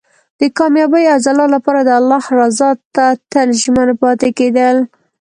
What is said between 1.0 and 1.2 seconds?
او